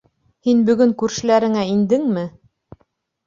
Һин 0.45 0.61
бөгөн 0.69 0.95
күршеләреңә 1.01 1.65
индеңме? 1.73 2.23